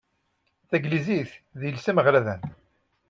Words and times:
Tanglizit 0.69 1.31
d 1.59 1.61
iles 1.67 1.85
ameɣradan. 1.91 2.41